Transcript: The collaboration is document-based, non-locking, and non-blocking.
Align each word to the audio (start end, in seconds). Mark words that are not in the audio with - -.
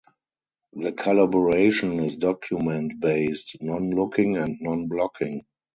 The 0.73 0.93
collaboration 0.93 1.99
is 1.99 2.15
document-based, 2.17 3.57
non-locking, 3.61 4.35
and 4.35 4.57
non-blocking. 4.59 5.45